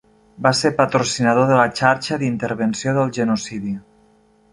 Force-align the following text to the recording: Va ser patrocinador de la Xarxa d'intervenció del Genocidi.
Va 0.45 0.51
ser 0.59 0.69
patrocinador 0.77 1.45
de 1.51 1.59
la 1.59 1.65
Xarxa 1.79 2.17
d'intervenció 2.21 2.95
del 2.99 3.13
Genocidi. 3.19 3.75